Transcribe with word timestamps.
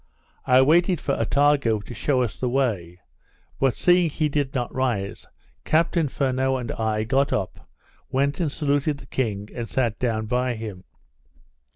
I 0.47 0.63
waited 0.63 0.99
for 0.99 1.13
Attago 1.15 1.79
to 1.83 1.93
shew 1.93 2.23
us 2.23 2.35
the 2.35 2.49
way; 2.49 3.01
but 3.59 3.75
seeing 3.75 4.09
he 4.09 4.29
did 4.29 4.55
not 4.55 4.73
rise, 4.73 5.27
Captain 5.63 6.07
Furneaux 6.07 6.57
and 6.57 6.71
I 6.71 7.03
got 7.03 7.31
up, 7.31 7.69
went 8.09 8.39
and 8.39 8.51
saluted 8.51 8.97
the 8.97 9.05
king, 9.05 9.49
and 9.53 9.69
sat 9.69 9.99
down 9.99 10.25
by 10.25 10.55
him. 10.55 10.85